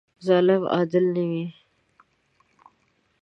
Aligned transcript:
ظالم 0.27 0.61
عادل 0.73 1.05
نه 1.15 1.23
وي. 1.31 1.45